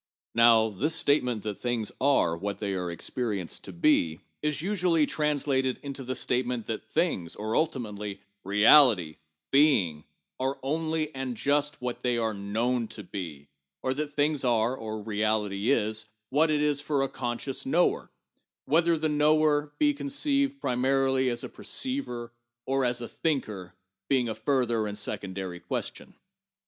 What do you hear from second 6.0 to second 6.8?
the statement